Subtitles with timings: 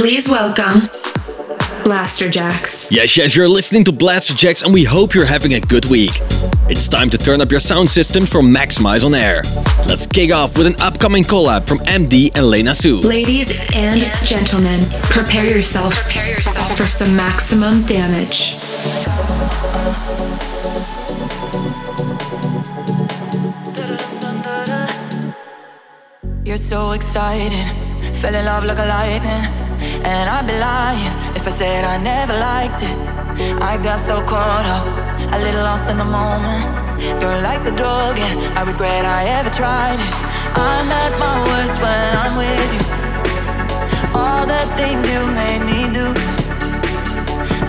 [0.00, 0.88] Please welcome
[1.84, 2.90] Blasterjaxx.
[2.90, 6.12] Yes, yes, you're listening to Blasterjaxx and we hope you're having a good week.
[6.70, 9.42] It's time to turn up your sound system for Maxximize on Air.
[9.86, 13.00] Let's kick off with an upcoming collab from MD and Lena Sue.
[13.00, 18.54] Ladies and gentlemen, prepare yourself, prepare yourself for some maximum damage.
[26.42, 29.69] You're so exciting, fell in love like a lightning.
[30.04, 32.96] And I'd be lying if I said I never liked it.
[33.60, 34.86] I got so caught up,
[35.32, 36.64] a little lost in the moment.
[37.20, 40.14] You're like a drug, and I regret I ever tried it.
[40.56, 42.84] I'm at my worst when I'm with you.
[44.18, 46.08] All the things you made me do.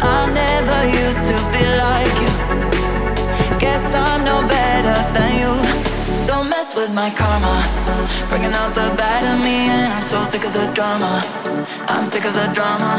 [0.03, 2.31] I never used to be like you.
[3.59, 6.27] Guess I'm no better than you.
[6.27, 7.80] Don't mess with my karma.
[8.29, 11.23] Bringing out the bad in me, and I'm so sick of the drama.
[11.87, 12.91] I'm sick of the drama.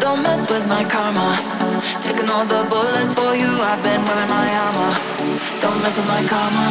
[0.00, 1.28] Don't mess with my karma.
[2.02, 4.92] Taking all the bullets for you, I've been wearing my armor.
[5.60, 6.66] Don't mess with my karma.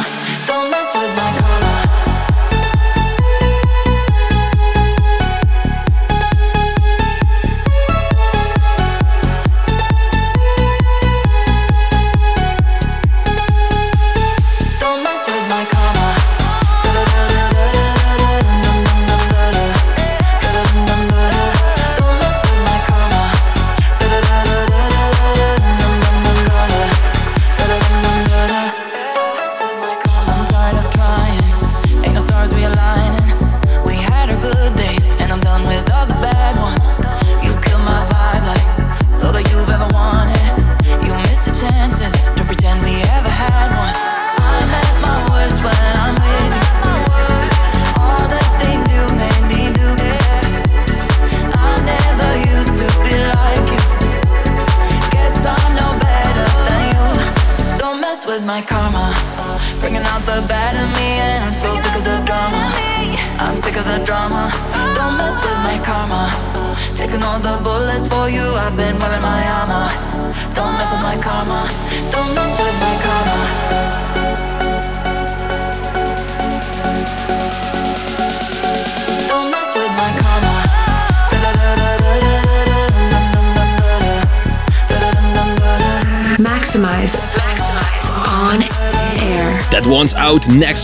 [0.46, 1.67] Don't mess with my karma.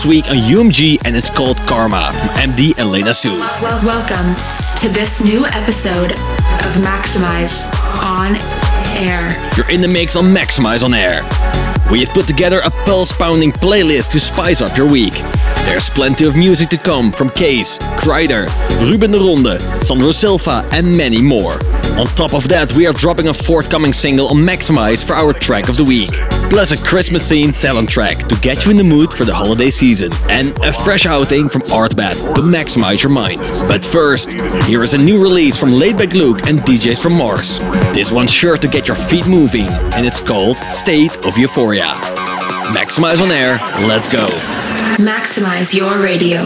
[0.07, 3.39] Week on UMG and it's called Karma from MD and Lena Sue.
[3.39, 4.35] Well, welcome
[4.79, 7.63] to this new episode of Maxximize
[8.03, 8.35] on
[8.95, 9.31] air.
[9.57, 11.23] You're in the mix on Maxximize on Air.
[11.91, 15.13] We have put together a pulse pounding playlist to spice up your week.
[15.65, 18.47] There's plenty of music to come from Case, Kreider,
[18.87, 21.53] Ruben de Ronde, Sandro Silva, and many more.
[21.97, 25.67] On top of that, we are dropping a forthcoming single on Maximize for our track
[25.67, 26.11] of the week.
[26.49, 29.69] Plus a Christmas themed talent track to get you in the mood for the holiday
[29.69, 30.11] season.
[30.29, 33.39] And a fresh outing from Artbat to maximize your mind.
[33.67, 34.33] But first,
[34.63, 37.57] here is a new release from Laidback Luke and DJs from Mars.
[37.93, 41.93] This one's sure to get your feet moving, and it's called State of Euphoria.
[42.73, 43.57] Maxximize on air,
[43.87, 44.27] let's go.
[44.97, 46.45] Maximize your radio.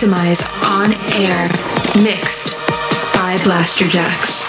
[0.00, 1.48] Maxximize on air,
[2.02, 2.54] mixed
[3.12, 4.48] by Blasterjaxx.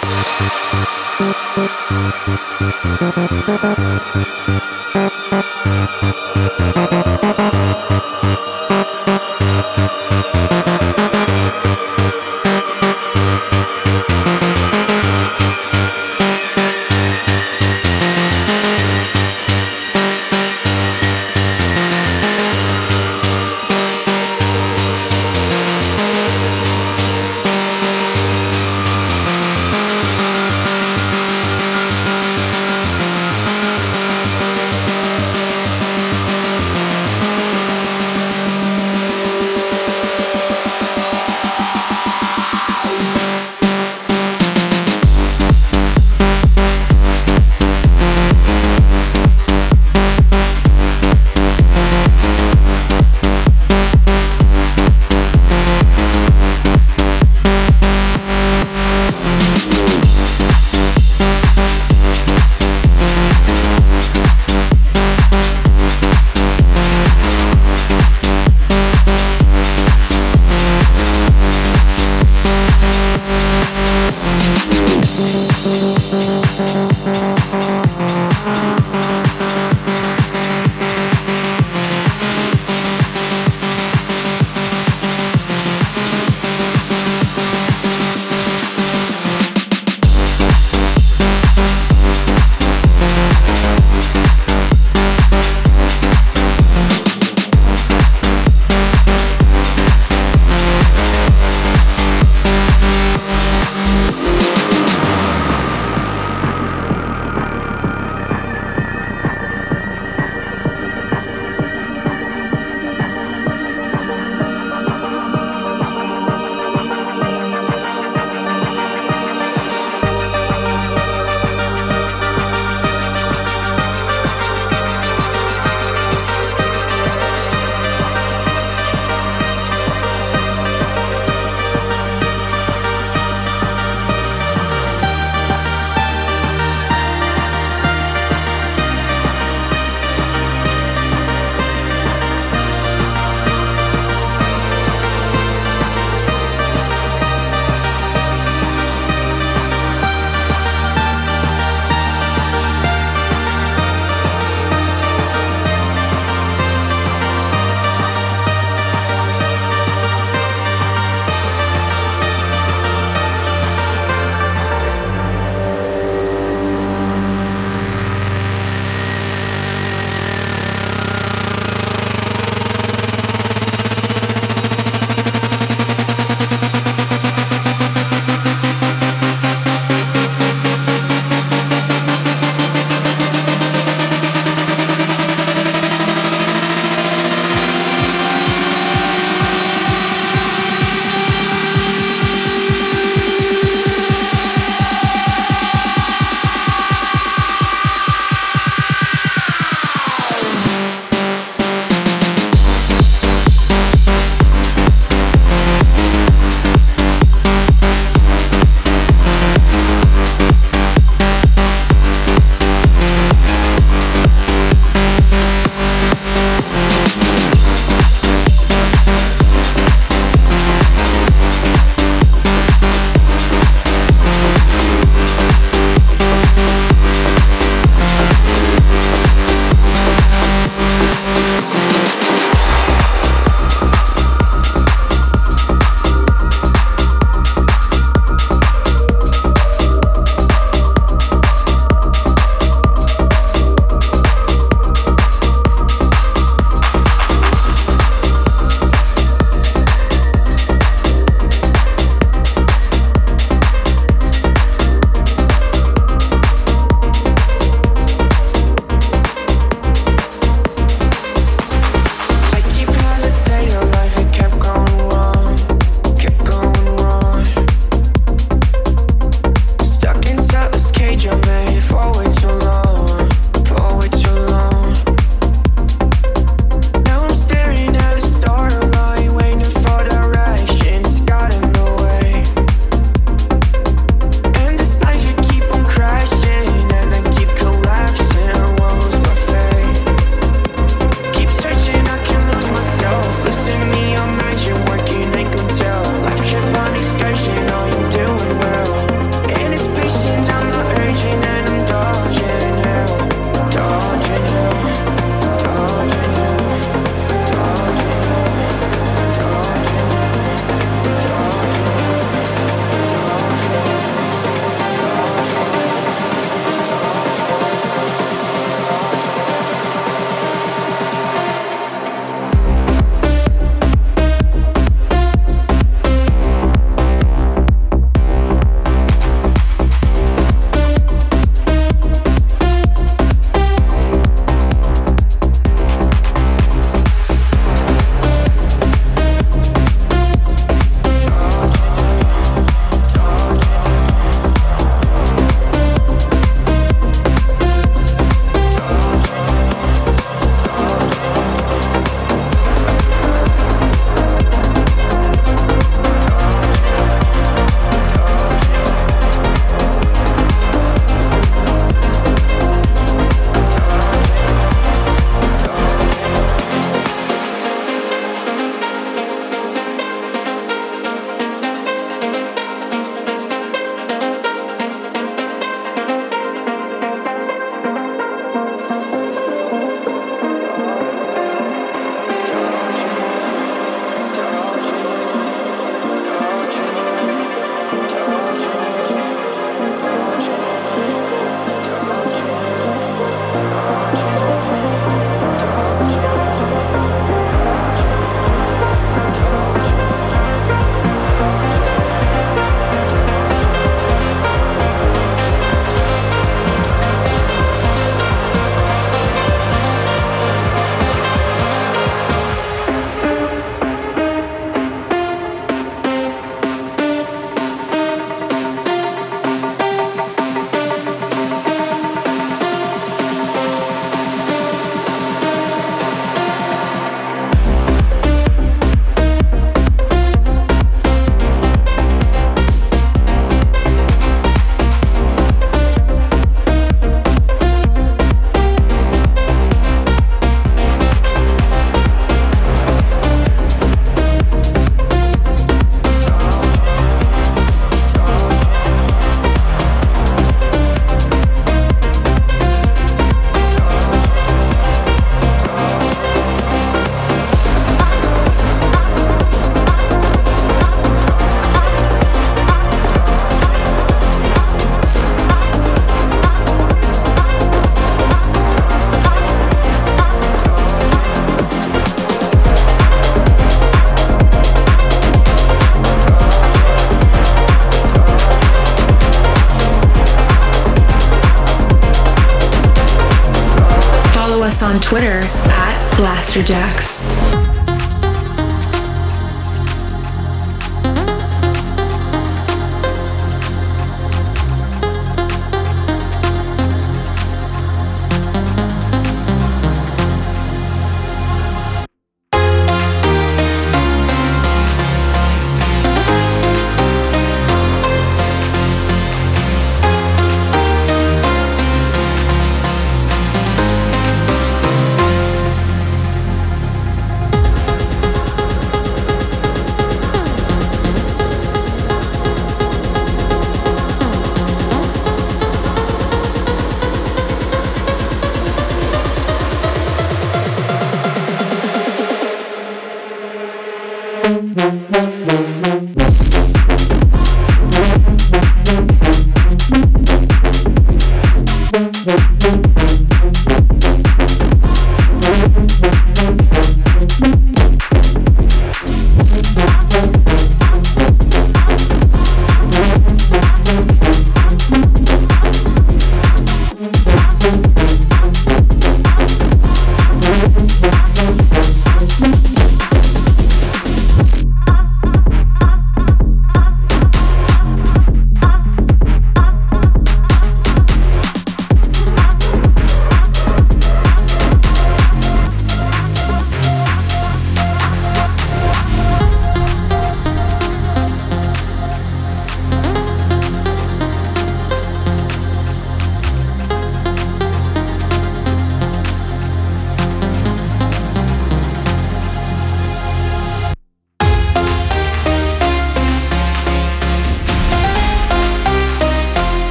[486.62, 487.01] At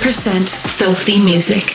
[0.00, 1.65] 100% filthy music.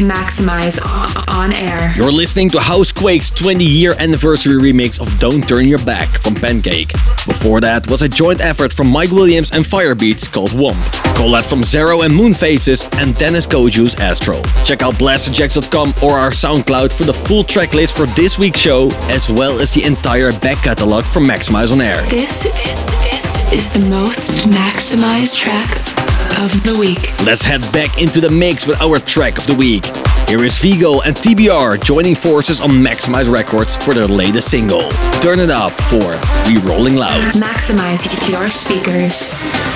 [0.00, 0.80] To Maxximize
[1.28, 1.92] on air.
[1.94, 6.90] You're listening to Housequake's 20 year anniversary remix of Don't Turn Your Back from Pancake.
[7.26, 10.80] Before that was a joint effort from Mike Williams and Firebeatz called Womp.
[11.16, 14.40] Collab from Zero and Moonfaces and Dennis Koju's Astro.
[14.64, 18.88] Check out blasterjaxx.com or our SoundCloud for the full track list for this week's show,
[19.10, 22.00] as well as the entire back catalog from Maxximize on Air.
[22.06, 25.89] This, this, this is the most maximized track
[26.40, 27.12] of the week.
[27.26, 29.84] Let's head back into the mix with our track of the week.
[30.26, 34.88] Here is Vigo and TBR joining forces on Maxximize Records for their latest single.
[35.20, 37.20] Turn it up for We Rolling Loud.
[37.34, 39.69] Maximize your speakers.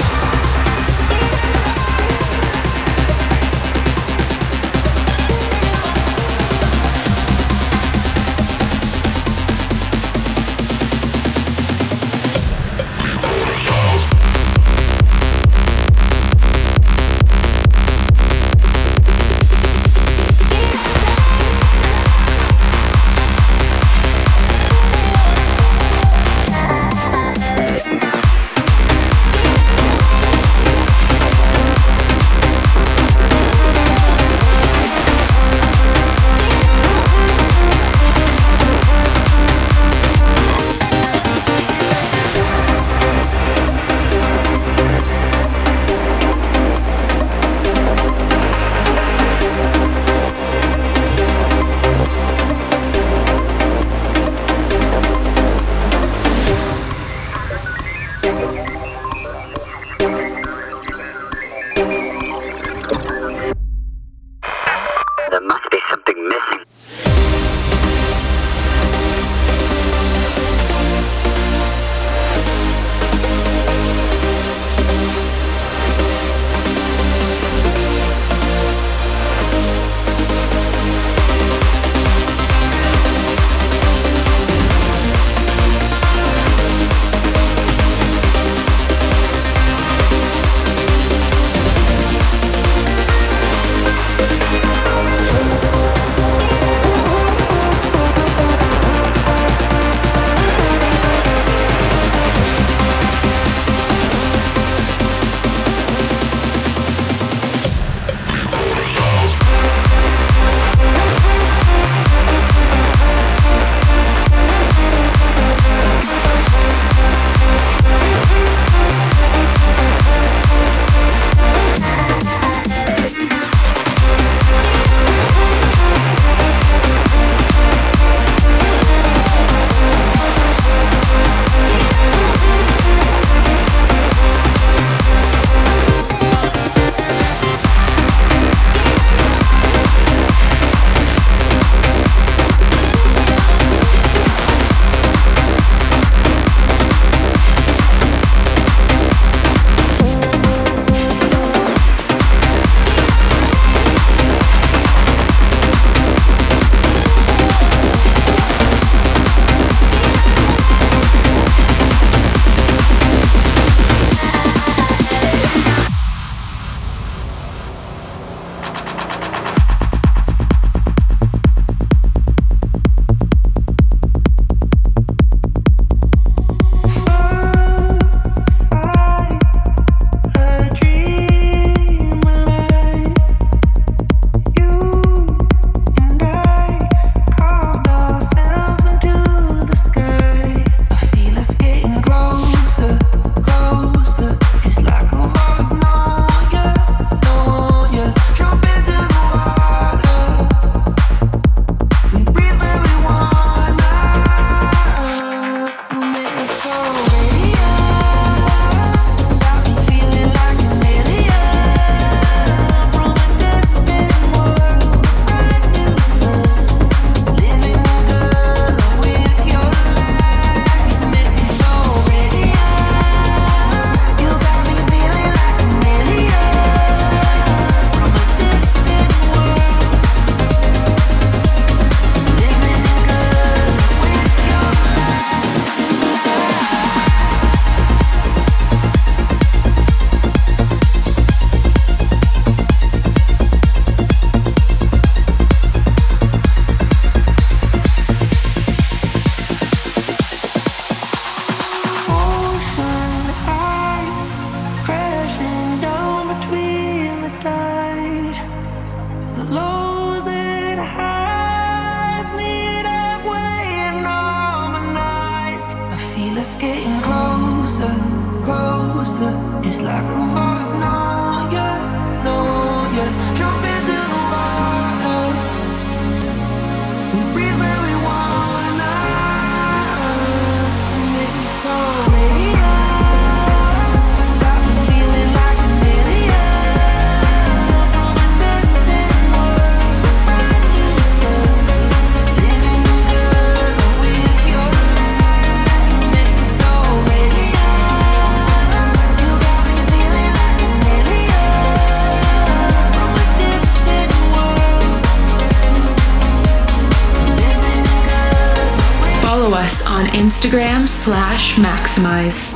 [310.44, 312.53] Instagram slash maximize.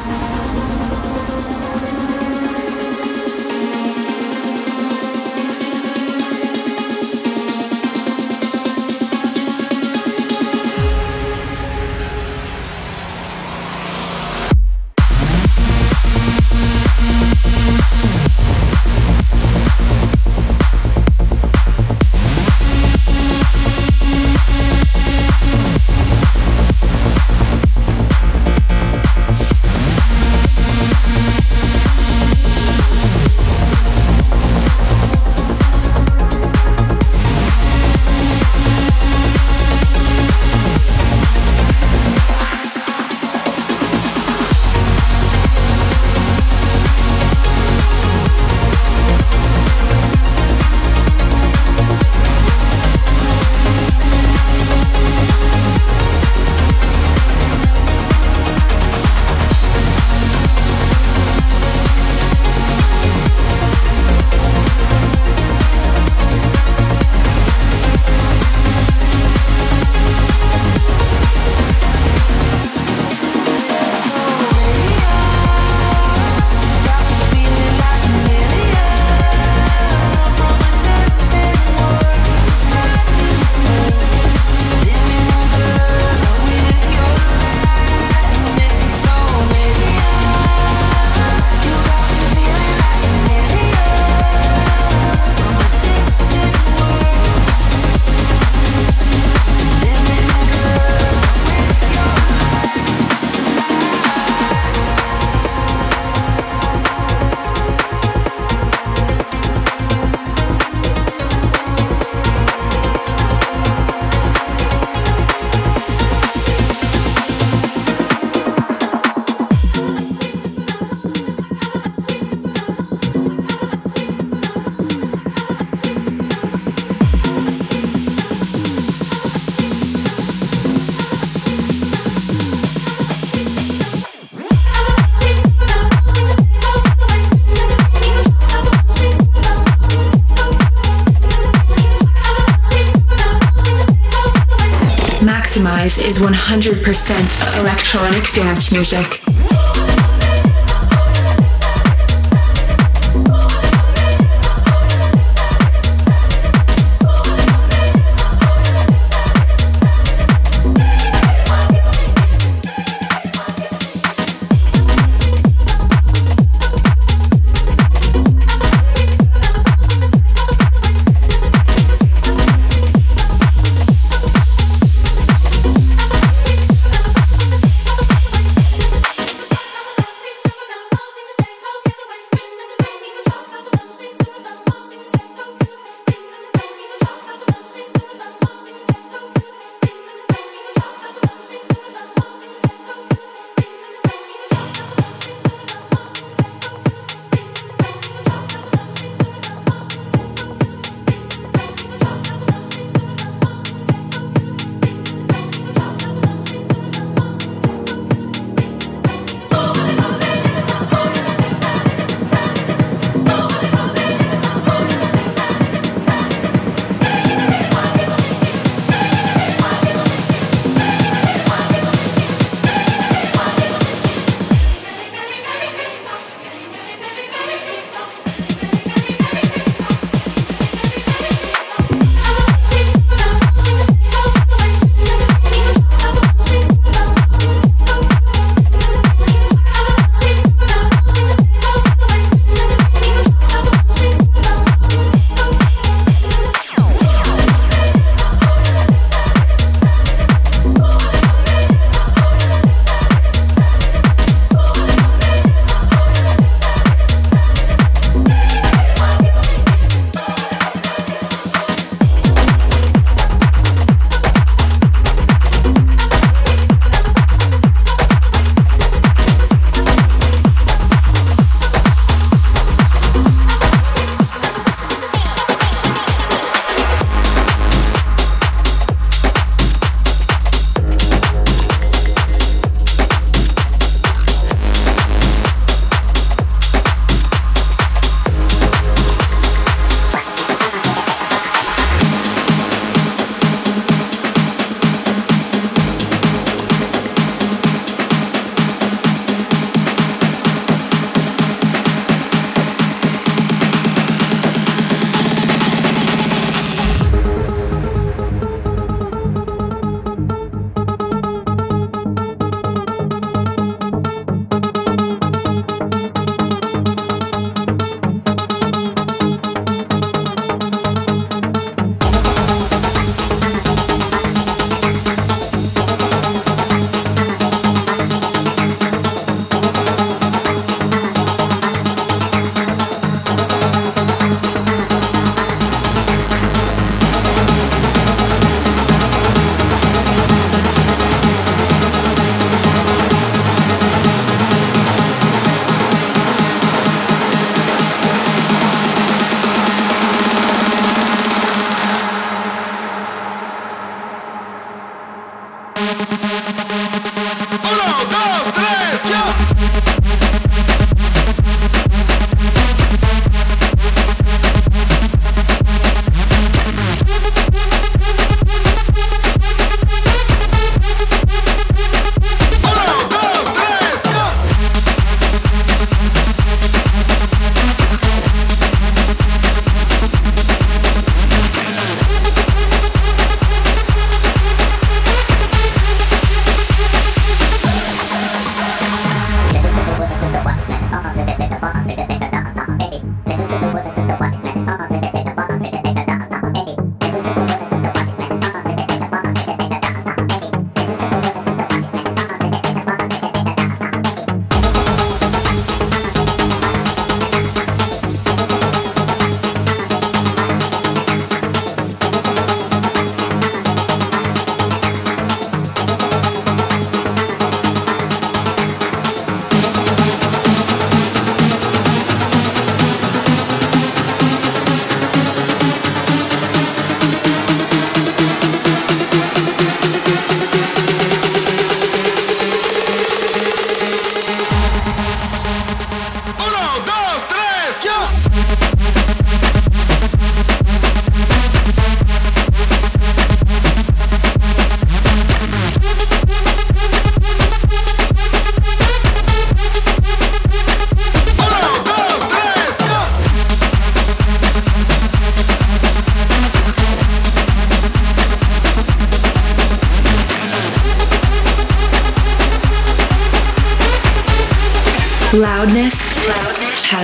[146.49, 149.27] 100% electronic dance music.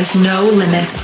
[0.05, 1.03] has no limits.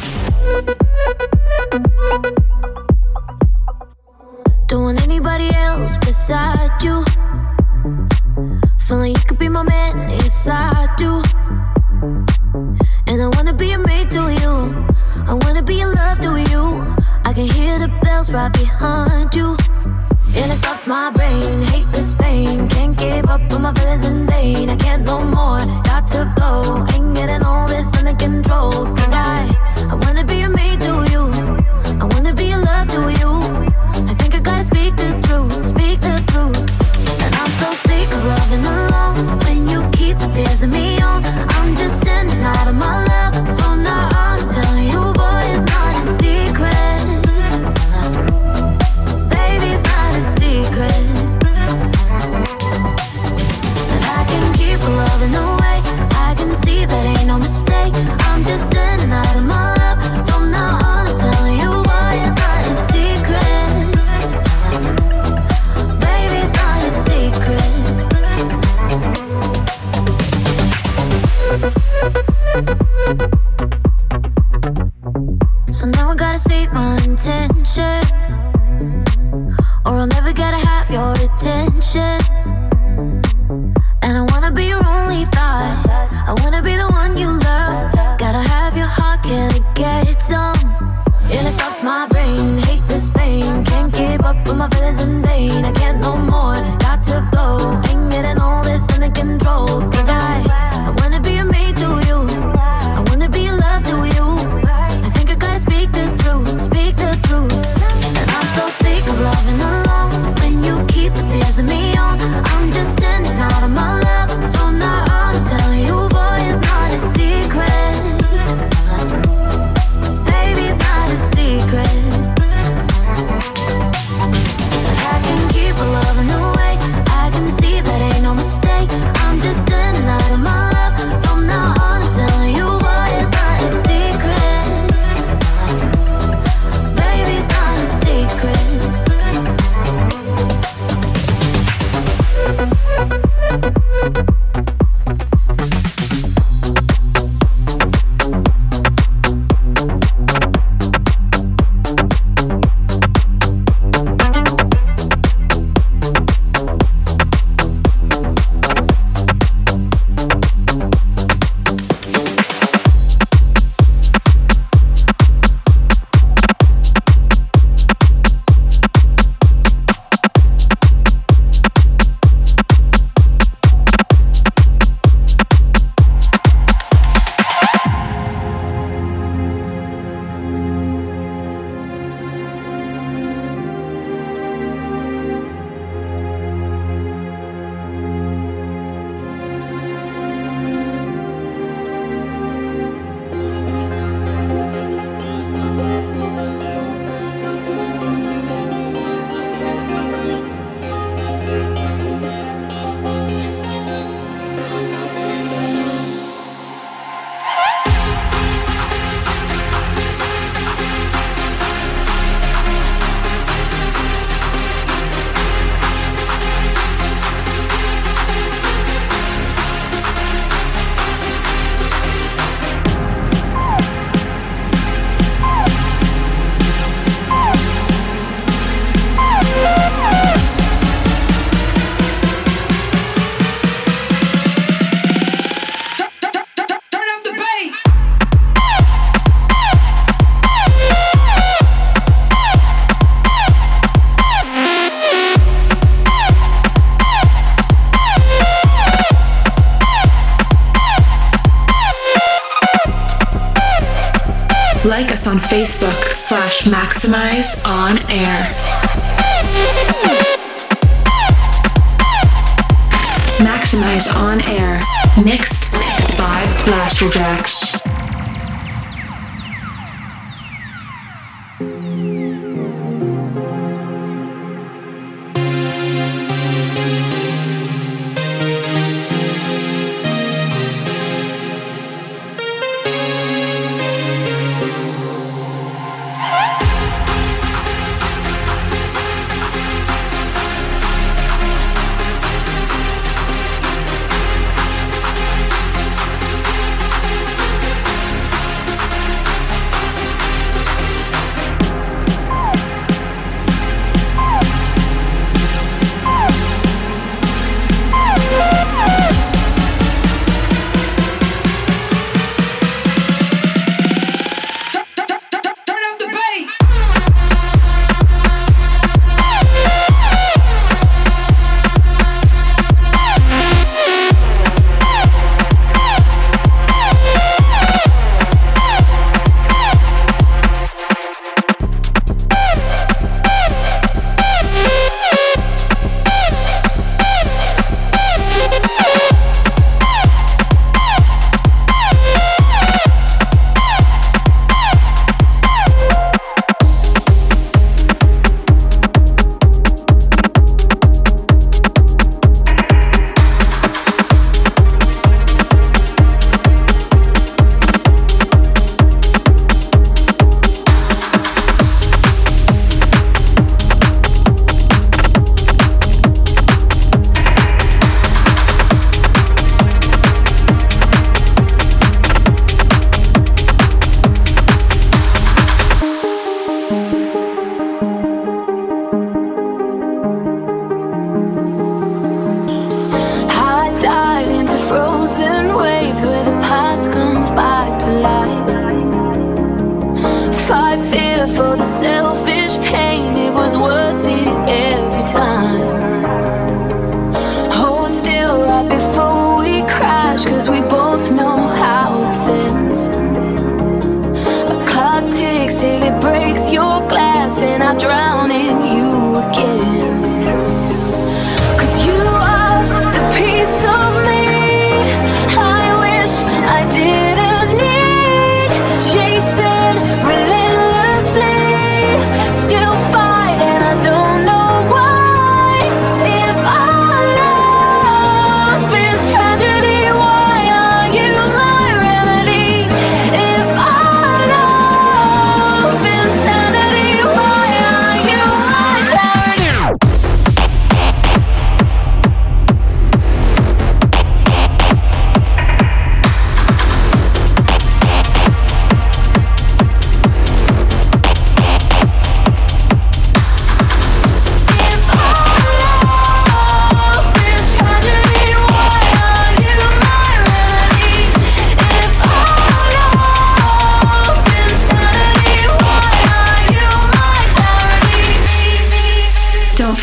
[94.60, 95.64] my feelings in vain.
[95.64, 96.52] I can't no more.
[96.80, 97.80] Got to go.
[97.88, 99.66] Ain't getting all this under control.
[99.90, 100.59] Cause I.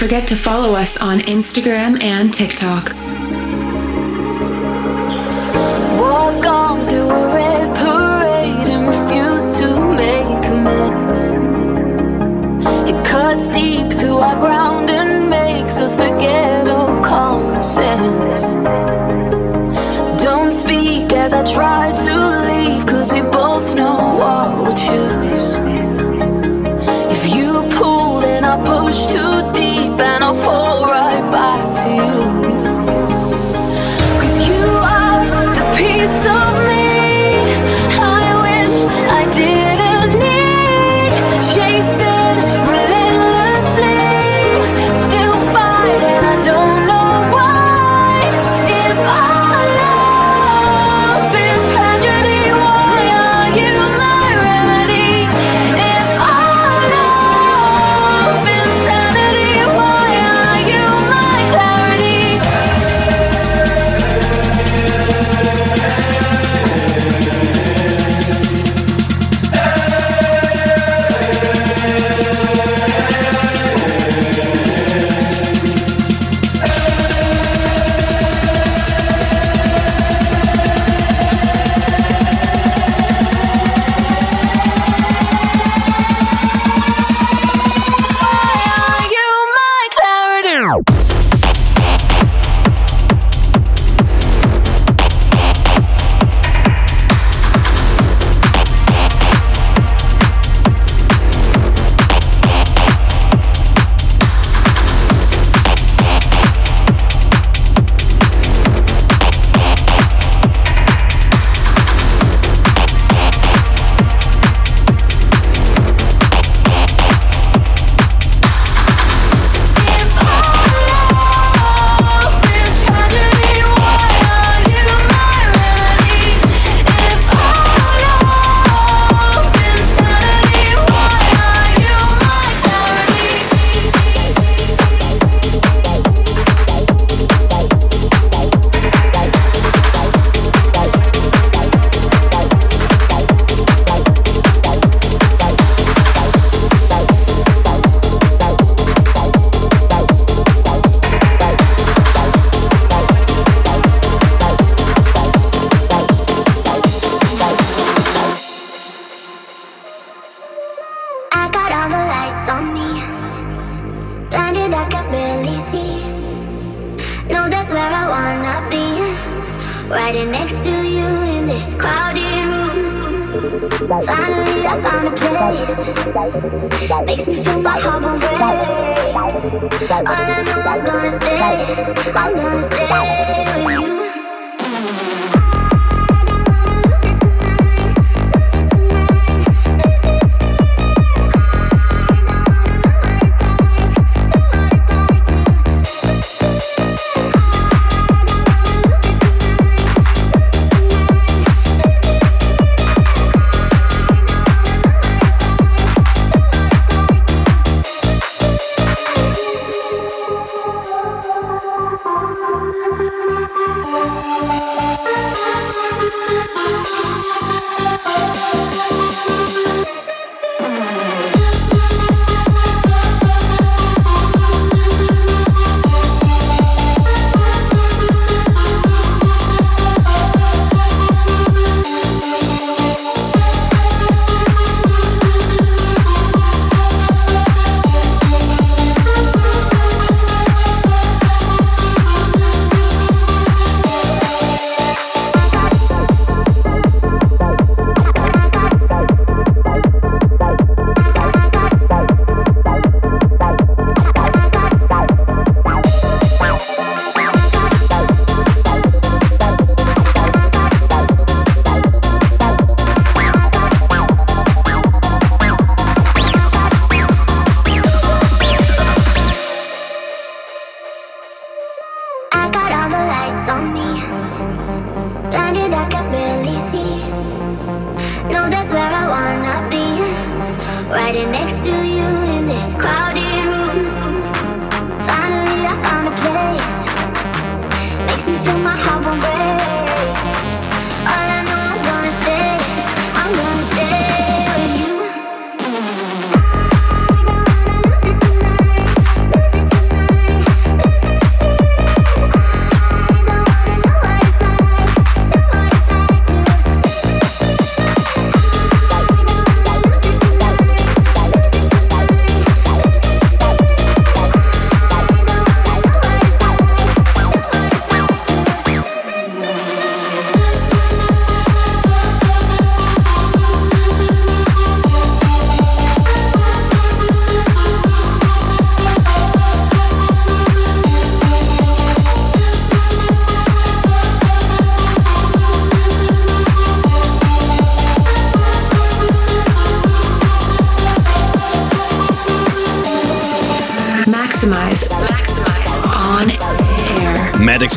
[0.08, 3.07] forget to follow us on Instagram and TikTok.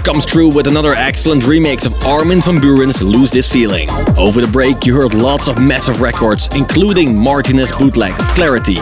[0.04, 3.88] Comes through with another excellent remix of Armin van Buuren's Lose This Feeling.
[4.16, 8.76] Over the break, you heard lots of massive records, including Martinez bootleg of Clarity,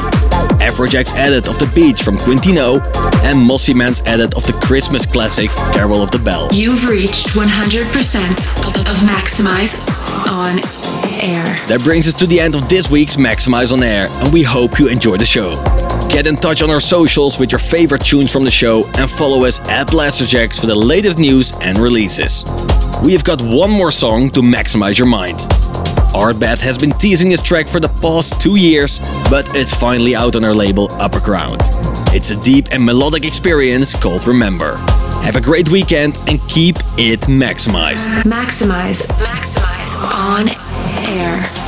[0.63, 2.81] Afrojack's edit of The Beach from Quintino,
[3.25, 6.57] and Mossy Man's edit of the Christmas classic Carol of the Bells.
[6.57, 9.77] You've reached 100% of Maxximize
[10.29, 10.59] on
[11.21, 11.45] air.
[11.69, 14.79] That brings us to the end of this week's Maxximize on Air, and we hope
[14.79, 15.55] you enjoy the show.
[16.09, 19.45] Get in touch on our socials with your favorite tunes from the show and follow
[19.45, 22.45] us at Blasterjaxx for the latest news and releases.
[23.05, 25.39] We have got one more song to maximize your mind.
[26.15, 28.99] Artbat has been teasing this track for the past two years,
[29.31, 31.61] but it's finally out on our label Upperground.
[32.15, 34.77] It's a deep and melodic experience called Remember.
[35.23, 38.09] Have a great weekend and keep it maximized.
[38.25, 40.68] Maximize, maximize on
[41.19, 41.68] air.